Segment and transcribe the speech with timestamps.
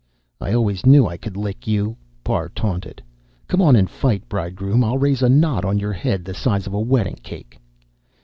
[0.39, 3.03] "I always knew I could lick you," Parr taunted.
[3.47, 4.83] "Come on and fight, bridegroom.
[4.83, 7.59] I'll raise a knot on your head the size of a wedding cake."